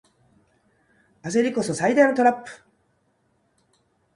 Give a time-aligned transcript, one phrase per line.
[1.21, 2.49] 焦りこそ最大のトラップ